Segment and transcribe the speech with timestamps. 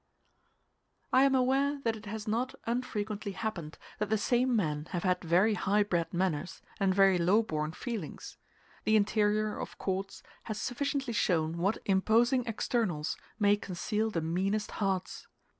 [1.13, 5.23] I am aware that it has not unfrequently happened that the same men have had
[5.23, 8.35] very high bred manners and very low born feelings:
[8.83, 15.27] the interior of courts has sufficiently shown what imposing externals may conceal the meanest hearts.